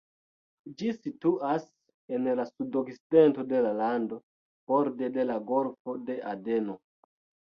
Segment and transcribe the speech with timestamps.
[0.77, 1.65] Ĝi situas
[2.17, 4.19] en la sudokcidento de la lando,
[4.71, 6.79] borde de la Golfo de Adeno.